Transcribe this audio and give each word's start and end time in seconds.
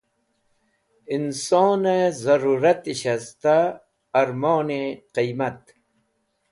In 1.15 1.25
sonẽ 1.45 2.01
zẽrũrati 2.23 2.93
shasta 3.01 3.55
ẽrmoni 4.21 4.83
qiymat. 5.13 5.61